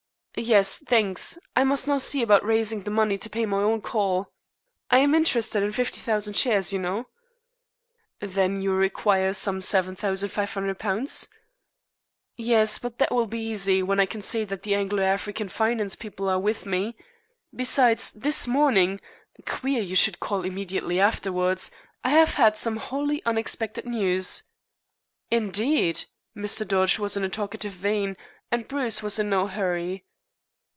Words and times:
"Yes, 0.37 0.77
thanks. 0.77 1.37
I 1.57 1.65
must 1.65 1.89
now 1.89 1.97
see 1.97 2.21
about 2.21 2.45
raising 2.45 2.81
the 2.83 2.89
money 2.89 3.17
to 3.17 3.29
pay 3.29 3.45
my 3.45 3.61
own 3.61 3.81
call. 3.81 4.31
I 4.89 4.99
am 4.99 5.13
interested 5.13 5.61
in 5.61 5.73
fifty 5.73 5.99
thousand 5.99 6.35
shares, 6.35 6.71
you 6.71 6.79
know." 6.79 7.09
"Then 8.21 8.61
you 8.61 8.71
require 8.71 9.33
some 9.33 9.59
£7,500?" 9.59 11.27
"Yes. 12.37 12.77
But 12.79 12.97
that 12.97 13.11
will 13.11 13.27
be 13.27 13.41
easy 13.41 13.83
when 13.83 13.99
I 13.99 14.05
can 14.05 14.21
say 14.21 14.45
that 14.45 14.63
the 14.63 14.73
Anglo 14.73 15.03
African 15.03 15.49
Finance 15.49 15.95
people 15.95 16.29
are 16.29 16.39
with 16.39 16.65
me. 16.65 16.95
Besides, 17.53 18.13
this 18.13 18.47
morning 18.47 19.01
queer 19.45 19.81
you 19.81 19.97
should 19.97 20.21
call 20.21 20.43
immediately 20.45 20.97
afterwards 20.99 21.71
I 22.05 22.09
have 22.11 22.35
had 22.35 22.55
some 22.55 22.77
wholly 22.77 23.21
unexpected 23.25 23.85
news." 23.85 24.43
"Indeed?" 25.29 26.05
Mr. 26.35 26.65
Dodge 26.65 26.97
was 26.99 27.17
in 27.17 27.25
a 27.25 27.29
talkative 27.29 27.73
vein, 27.73 28.15
and 28.49 28.69
Bruce 28.69 29.03
was 29.03 29.19
in 29.19 29.29
no 29.29 29.47
hurry. 29.47 30.05